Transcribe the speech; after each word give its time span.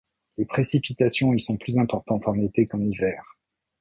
Les 0.39 0.45
précipitations 0.45 1.31
y 1.35 1.39
sont 1.39 1.57
plus 1.57 1.77
importantes 1.77 2.27
en 2.27 2.33
été 2.39 2.65
qu'en 2.65 2.79
hiver. 2.79 3.23